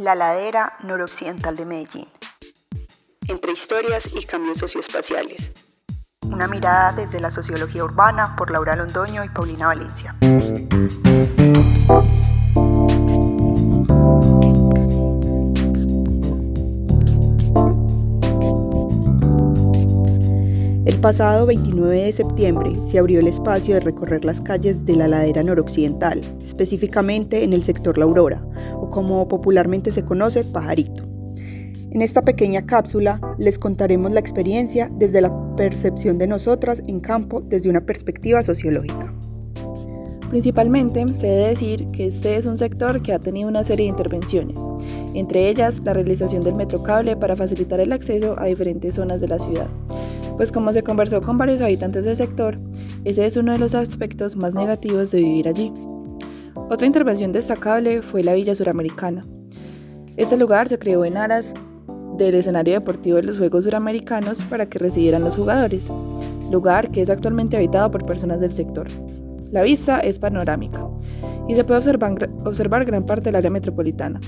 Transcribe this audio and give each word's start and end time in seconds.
La 0.00 0.14
ladera 0.14 0.78
noroccidental 0.82 1.56
de 1.56 1.66
Medellín. 1.66 2.08
Entre 3.28 3.52
historias 3.52 4.04
y 4.14 4.24
cambios 4.24 4.56
socioespaciales. 4.56 5.52
Una 6.22 6.46
mirada 6.46 6.92
desde 6.92 7.20
la 7.20 7.30
sociología 7.30 7.84
urbana 7.84 8.34
por 8.34 8.50
Laura 8.50 8.76
Londoño 8.76 9.22
y 9.24 9.28
Paulina 9.28 9.66
Valencia. 9.66 10.14
El 20.90 20.98
pasado 20.98 21.46
29 21.46 22.02
de 22.02 22.12
septiembre 22.12 22.72
se 22.88 22.98
abrió 22.98 23.20
el 23.20 23.28
espacio 23.28 23.74
de 23.74 23.80
recorrer 23.80 24.24
las 24.24 24.40
calles 24.40 24.84
de 24.84 24.96
la 24.96 25.06
ladera 25.06 25.44
noroccidental, 25.44 26.20
específicamente 26.42 27.44
en 27.44 27.52
el 27.52 27.62
sector 27.62 27.96
La 27.96 28.06
Aurora, 28.06 28.44
o 28.74 28.90
como 28.90 29.28
popularmente 29.28 29.92
se 29.92 30.04
conoce, 30.04 30.42
Pajarito. 30.42 31.04
En 31.92 32.02
esta 32.02 32.22
pequeña 32.22 32.66
cápsula 32.66 33.20
les 33.38 33.56
contaremos 33.56 34.10
la 34.10 34.18
experiencia 34.18 34.90
desde 34.92 35.20
la 35.20 35.54
percepción 35.54 36.18
de 36.18 36.26
nosotras 36.26 36.82
en 36.88 36.98
campo 36.98 37.40
desde 37.40 37.70
una 37.70 37.86
perspectiva 37.86 38.42
sociológica. 38.42 39.14
Principalmente, 40.28 41.04
se 41.14 41.28
debe 41.28 41.50
decir 41.50 41.86
que 41.92 42.08
este 42.08 42.34
es 42.34 42.46
un 42.46 42.58
sector 42.58 43.00
que 43.00 43.12
ha 43.12 43.20
tenido 43.20 43.48
una 43.48 43.62
serie 43.62 43.84
de 43.84 43.90
intervenciones, 43.90 44.66
entre 45.14 45.50
ellas 45.50 45.82
la 45.84 45.92
realización 45.92 46.42
del 46.42 46.56
metrocable 46.56 47.16
para 47.16 47.36
facilitar 47.36 47.78
el 47.78 47.92
acceso 47.92 48.34
a 48.40 48.46
diferentes 48.46 48.96
zonas 48.96 49.20
de 49.20 49.28
la 49.28 49.38
ciudad. 49.38 49.68
Pues 50.40 50.52
como 50.52 50.72
se 50.72 50.82
conversó 50.82 51.20
con 51.20 51.36
varios 51.36 51.60
habitantes 51.60 52.06
del 52.06 52.16
sector, 52.16 52.56
ese 53.04 53.26
es 53.26 53.36
uno 53.36 53.52
de 53.52 53.58
los 53.58 53.74
aspectos 53.74 54.36
más 54.36 54.54
negativos 54.54 55.10
de 55.10 55.20
vivir 55.20 55.46
allí. 55.46 55.70
Otra 56.54 56.86
intervención 56.86 57.30
destacable 57.30 58.00
fue 58.00 58.22
la 58.22 58.32
Villa 58.32 58.54
Suramericana. 58.54 59.26
Este 60.16 60.38
lugar 60.38 60.66
se 60.66 60.78
creó 60.78 61.04
en 61.04 61.18
aras 61.18 61.52
del 62.16 62.36
escenario 62.36 62.72
deportivo 62.72 63.16
de 63.16 63.24
los 63.24 63.36
Juegos 63.36 63.64
Suramericanos 63.64 64.40
para 64.40 64.64
que 64.64 64.78
recibieran 64.78 65.24
los 65.24 65.36
jugadores, 65.36 65.92
lugar 66.50 66.90
que 66.90 67.02
es 67.02 67.10
actualmente 67.10 67.58
habitado 67.58 67.90
por 67.90 68.06
personas 68.06 68.40
del 68.40 68.50
sector. 68.50 68.86
La 69.52 69.60
vista 69.60 70.00
es 70.00 70.18
panorámica 70.18 70.88
y 71.48 71.54
se 71.54 71.64
puede 71.64 71.80
observar, 71.80 72.30
observar 72.46 72.86
gran 72.86 73.04
parte 73.04 73.24
del 73.24 73.36
área 73.36 73.50
metropolitana. 73.50 74.18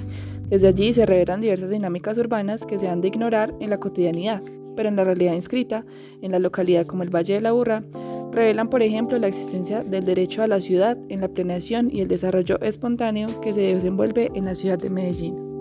Desde 0.50 0.68
allí 0.68 0.92
se 0.92 1.06
revelan 1.06 1.40
diversas 1.40 1.70
dinámicas 1.70 2.18
urbanas 2.18 2.66
que 2.66 2.78
se 2.78 2.90
han 2.90 3.00
de 3.00 3.08
ignorar 3.08 3.54
en 3.60 3.70
la 3.70 3.80
cotidianidad, 3.80 4.42
pero 4.76 4.88
en 4.88 4.96
la 4.96 5.04
realidad 5.04 5.34
inscrita 5.34 5.84
en 6.20 6.32
la 6.32 6.38
localidad 6.38 6.86
como 6.86 7.02
el 7.02 7.14
Valle 7.14 7.34
de 7.34 7.40
la 7.40 7.52
Burra, 7.52 7.84
revelan, 8.32 8.68
por 8.68 8.82
ejemplo, 8.82 9.18
la 9.18 9.28
existencia 9.28 9.82
del 9.82 10.04
derecho 10.04 10.42
a 10.42 10.46
la 10.46 10.60
ciudad 10.60 10.98
en 11.08 11.20
la 11.20 11.28
planeación 11.28 11.90
y 11.92 12.00
el 12.00 12.08
desarrollo 12.08 12.60
espontáneo 12.60 13.40
que 13.40 13.52
se 13.52 13.60
desenvuelve 13.60 14.30
en 14.34 14.46
la 14.46 14.54
ciudad 14.54 14.78
de 14.78 14.90
Medellín. 14.90 15.52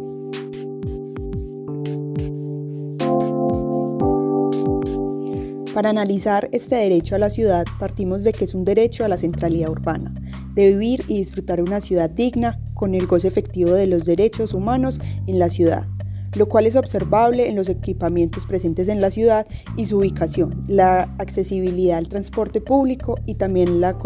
Para 5.73 5.89
analizar 5.89 6.49
este 6.51 6.75
derecho 6.75 7.15
a 7.15 7.19
la 7.19 7.29
ciudad 7.29 7.65
partimos 7.79 8.25
de 8.25 8.33
que 8.33 8.43
es 8.43 8.53
un 8.53 8.65
derecho 8.65 9.05
a 9.05 9.07
la 9.07 9.17
centralidad 9.17 9.69
urbana, 9.69 10.13
de 10.53 10.71
vivir 10.71 11.05
y 11.07 11.17
disfrutar 11.17 11.61
una 11.61 11.79
ciudad 11.79 12.09
digna 12.09 12.59
con 12.73 12.93
el 12.93 13.07
goce 13.07 13.29
efectivo 13.29 13.71
de 13.71 13.87
los 13.87 14.03
derechos 14.03 14.53
humanos 14.53 14.99
en 15.27 15.39
la 15.39 15.49
ciudad, 15.49 15.87
lo 16.35 16.47
cual 16.47 16.65
es 16.65 16.75
observable 16.75 17.49
en 17.49 17.55
los 17.55 17.69
equipamientos 17.69 18.45
presentes 18.45 18.87
en 18.87 19.01
la 19.01 19.11
ciudad 19.11 19.47
y 19.77 19.85
su 19.85 19.99
ubicación, 19.99 20.63
la 20.67 21.13
accesibilidad 21.19 21.97
al 21.97 22.09
transporte 22.09 22.61
público 22.61 23.17
y 23.25 23.35
también 23.35 23.81
la 23.81 23.97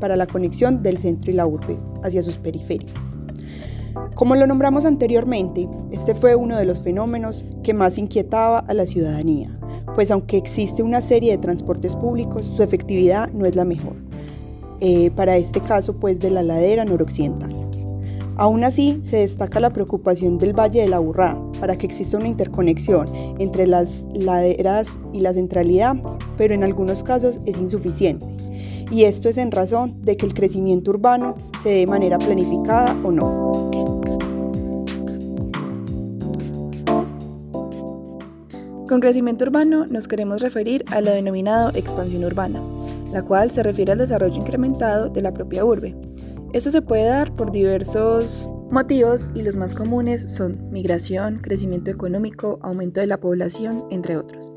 para 0.00 0.16
la 0.16 0.26
conexión 0.26 0.82
del 0.82 0.98
centro 0.98 1.30
y 1.30 1.34
la 1.34 1.46
urbe 1.46 1.76
hacia 2.02 2.22
sus 2.22 2.36
periferias. 2.38 2.92
Como 4.14 4.36
lo 4.36 4.46
nombramos 4.46 4.84
anteriormente, 4.84 5.68
este 5.92 6.14
fue 6.14 6.34
uno 6.34 6.56
de 6.56 6.64
los 6.64 6.80
fenómenos 6.80 7.44
que 7.62 7.74
más 7.74 7.98
inquietaba 7.98 8.58
a 8.58 8.74
la 8.74 8.86
ciudadanía 8.86 9.60
pues 9.94 10.10
aunque 10.10 10.36
existe 10.36 10.82
una 10.82 11.02
serie 11.02 11.32
de 11.32 11.38
transportes 11.38 11.96
públicos, 11.96 12.46
su 12.46 12.62
efectividad 12.62 13.30
no 13.32 13.46
es 13.46 13.56
la 13.56 13.64
mejor. 13.64 13.96
Eh, 14.80 15.10
para 15.14 15.36
este 15.36 15.60
caso, 15.60 15.96
pues 15.96 16.20
de 16.20 16.30
la 16.30 16.42
ladera 16.42 16.84
noroccidental. 16.84 17.59
Aún 18.40 18.64
así, 18.64 18.98
se 19.02 19.18
destaca 19.18 19.60
la 19.60 19.68
preocupación 19.68 20.38
del 20.38 20.58
Valle 20.58 20.80
de 20.80 20.88
la 20.88 20.98
Burrá 20.98 21.38
para 21.60 21.76
que 21.76 21.84
exista 21.84 22.16
una 22.16 22.26
interconexión 22.26 23.06
entre 23.38 23.66
las 23.66 24.06
laderas 24.14 24.98
y 25.12 25.20
la 25.20 25.34
centralidad, 25.34 25.96
pero 26.38 26.54
en 26.54 26.64
algunos 26.64 27.02
casos 27.02 27.38
es 27.44 27.58
insuficiente. 27.58 28.24
Y 28.90 29.04
esto 29.04 29.28
es 29.28 29.36
en 29.36 29.50
razón 29.50 30.02
de 30.06 30.16
que 30.16 30.24
el 30.24 30.32
crecimiento 30.32 30.90
urbano 30.90 31.36
se 31.62 31.68
dé 31.68 31.74
de 31.80 31.86
manera 31.86 32.16
planificada 32.18 32.96
o 33.04 33.10
no. 33.10 33.70
Con 38.88 39.00
crecimiento 39.00 39.44
urbano 39.44 39.84
nos 39.84 40.08
queremos 40.08 40.40
referir 40.40 40.82
a 40.86 41.02
lo 41.02 41.10
denominado 41.10 41.72
expansión 41.74 42.24
urbana, 42.24 42.62
la 43.12 43.22
cual 43.22 43.50
se 43.50 43.62
refiere 43.62 43.92
al 43.92 43.98
desarrollo 43.98 44.38
incrementado 44.38 45.10
de 45.10 45.20
la 45.20 45.34
propia 45.34 45.62
urbe. 45.62 45.94
Esto 46.52 46.72
se 46.72 46.82
puede 46.82 47.04
dar 47.04 47.36
por 47.36 47.52
diversos 47.52 48.50
motivos 48.72 49.30
y 49.34 49.42
los 49.42 49.54
más 49.54 49.76
comunes 49.76 50.34
son 50.34 50.68
migración, 50.72 51.38
crecimiento 51.38 51.92
económico, 51.92 52.58
aumento 52.62 53.00
de 53.00 53.06
la 53.06 53.20
población, 53.20 53.84
entre 53.90 54.16
otros. 54.16 54.50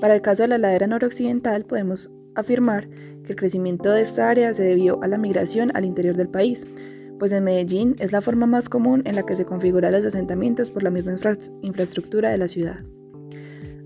Para 0.00 0.14
el 0.14 0.22
caso 0.22 0.44
de 0.44 0.48
la 0.48 0.58
ladera 0.58 0.86
noroccidental 0.86 1.64
podemos 1.64 2.12
afirmar 2.36 2.88
que 3.24 3.32
el 3.32 3.36
crecimiento 3.36 3.90
de 3.90 4.02
esta 4.02 4.30
área 4.30 4.54
se 4.54 4.62
debió 4.62 5.02
a 5.02 5.08
la 5.08 5.18
migración 5.18 5.72
al 5.74 5.84
interior 5.84 6.16
del 6.16 6.28
país, 6.28 6.64
pues 7.18 7.32
en 7.32 7.42
Medellín 7.42 7.96
es 7.98 8.12
la 8.12 8.20
forma 8.20 8.46
más 8.46 8.68
común 8.68 9.02
en 9.04 9.16
la 9.16 9.24
que 9.24 9.34
se 9.34 9.44
configuran 9.44 9.92
los 9.92 10.04
asentamientos 10.04 10.70
por 10.70 10.84
la 10.84 10.90
misma 10.90 11.16
infraestructura 11.62 12.30
de 12.30 12.38
la 12.38 12.46
ciudad. 12.46 12.84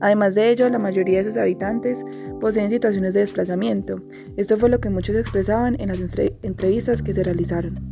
Además 0.00 0.34
de 0.34 0.50
ello, 0.50 0.68
la 0.68 0.78
mayoría 0.78 1.18
de 1.18 1.24
sus 1.24 1.36
habitantes 1.36 2.04
poseen 2.40 2.70
situaciones 2.70 3.14
de 3.14 3.20
desplazamiento. 3.20 3.96
Esto 4.36 4.56
fue 4.56 4.68
lo 4.68 4.80
que 4.80 4.90
muchos 4.90 5.16
expresaban 5.16 5.76
en 5.80 5.88
las 5.88 6.00
entrevistas 6.42 7.02
que 7.02 7.14
se 7.14 7.22
realizaron. 7.22 7.90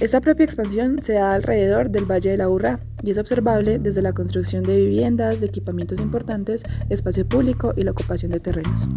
Esta 0.00 0.20
propia 0.20 0.44
expansión 0.44 1.02
se 1.02 1.14
da 1.14 1.34
alrededor 1.34 1.90
del 1.90 2.04
Valle 2.04 2.30
de 2.30 2.36
la 2.36 2.48
Urra 2.48 2.80
y 3.02 3.12
es 3.12 3.18
observable 3.18 3.78
desde 3.78 4.02
la 4.02 4.12
construcción 4.12 4.64
de 4.64 4.76
viviendas, 4.76 5.40
de 5.40 5.46
equipamientos 5.46 6.00
importantes, 6.00 6.64
espacio 6.88 7.28
público 7.28 7.72
y 7.76 7.82
la 7.82 7.92
ocupación 7.92 8.32
de 8.32 8.40
terrenos. 8.40 8.88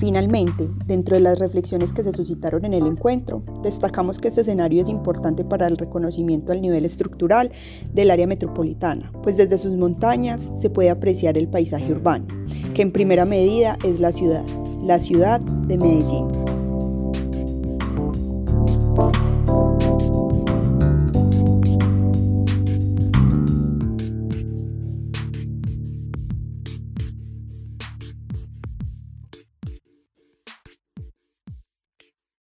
Finalmente, 0.00 0.70
dentro 0.86 1.14
de 1.14 1.20
las 1.20 1.38
reflexiones 1.38 1.92
que 1.92 2.02
se 2.02 2.14
suscitaron 2.14 2.64
en 2.64 2.72
el 2.72 2.86
encuentro, 2.86 3.42
destacamos 3.62 4.18
que 4.18 4.28
este 4.28 4.40
escenario 4.40 4.80
es 4.80 4.88
importante 4.88 5.44
para 5.44 5.66
el 5.66 5.76
reconocimiento 5.76 6.52
al 6.52 6.62
nivel 6.62 6.86
estructural 6.86 7.52
del 7.92 8.10
área 8.10 8.26
metropolitana, 8.26 9.12
pues 9.22 9.36
desde 9.36 9.58
sus 9.58 9.76
montañas 9.76 10.48
se 10.58 10.70
puede 10.70 10.88
apreciar 10.88 11.36
el 11.36 11.48
paisaje 11.48 11.92
urbano, 11.92 12.24
que 12.72 12.80
en 12.80 12.92
primera 12.92 13.26
medida 13.26 13.76
es 13.84 14.00
la 14.00 14.10
ciudad, 14.10 14.46
la 14.82 15.00
ciudad 15.00 15.38
de 15.38 15.76
Medellín. 15.76 16.39